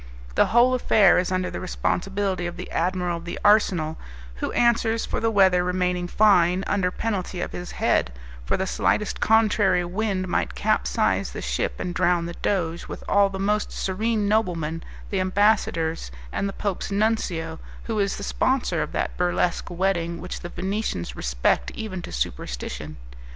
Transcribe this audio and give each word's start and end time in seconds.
The 0.33 0.47
whole 0.47 0.73
affair 0.73 1.19
is 1.19 1.31
under 1.31 1.51
the 1.51 1.59
responsibility 1.59 2.47
of 2.47 2.57
the 2.57 2.71
admiral 2.71 3.17
of 3.17 3.25
the 3.25 3.39
arsenal, 3.45 3.97
who 4.37 4.51
answers 4.53 5.05
for 5.05 5.19
the 5.19 5.29
weather 5.29 5.63
remaining 5.63 6.07
fine, 6.07 6.63
under 6.65 6.89
penalty 6.89 7.39
of 7.39 7.51
his 7.51 7.73
head, 7.73 8.11
for 8.43 8.57
the 8.57 8.65
slightest 8.65 9.19
contrary 9.19 9.85
wind 9.85 10.27
might 10.27 10.55
capsize 10.55 11.33
the 11.33 11.39
ship 11.43 11.75
and 11.79 11.93
drown 11.93 12.25
the 12.25 12.33
Doge, 12.33 12.87
with 12.87 13.03
all 13.07 13.29
the 13.29 13.37
most 13.37 13.71
serene 13.71 14.27
noblemen, 14.27 14.81
the 15.11 15.19
ambassadors, 15.19 16.09
and 16.31 16.49
the 16.49 16.53
Pope's 16.53 16.89
nuncio, 16.89 17.59
who 17.83 17.99
is 17.99 18.15
the 18.17 18.23
sponsor 18.23 18.81
of 18.81 18.93
that 18.93 19.15
burlesque 19.17 19.69
wedding 19.69 20.19
which 20.19 20.39
the 20.39 20.49
Venetians 20.49 21.15
respect 21.15 21.69
even 21.75 22.01
to 22.01 22.11
superstition. 22.11 22.97